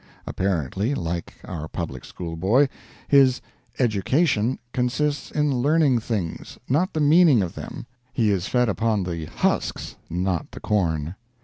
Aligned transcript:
Apparently 0.25 0.95
like 0.95 1.35
our 1.45 1.67
public 1.67 2.03
school 2.03 2.35
boy 2.35 2.67
his 3.07 3.39
"education" 3.77 4.57
consists 4.73 5.29
in 5.29 5.53
learning 5.53 5.99
things, 5.99 6.57
not 6.67 6.93
the 6.93 6.99
meaning 6.99 7.43
of 7.43 7.53
them; 7.53 7.85
he 8.11 8.31
is 8.31 8.47
fed 8.47 8.67
upon 8.67 9.03
the 9.03 9.25
husks, 9.25 9.97
not 10.09 10.49
the 10.53 10.59
corn. 10.59 11.13